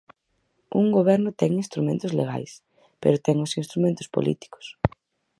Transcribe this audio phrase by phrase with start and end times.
[0.81, 2.51] Un goberno ten instrumentos legais,
[3.01, 4.65] pero ten os instrumentos políticos.